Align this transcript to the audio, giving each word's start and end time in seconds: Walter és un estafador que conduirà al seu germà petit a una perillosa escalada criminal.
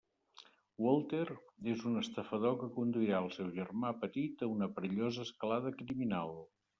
Walter 0.83 1.25
és 1.73 1.83
un 1.89 1.99
estafador 1.99 2.57
que 2.63 2.69
conduirà 2.77 3.19
al 3.25 3.29
seu 3.35 3.51
germà 3.57 3.91
petit 4.05 4.41
a 4.47 4.49
una 4.55 4.71
perillosa 4.79 5.27
escalada 5.29 5.75
criminal. 5.83 6.35